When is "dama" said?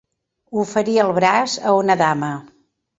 2.05-2.35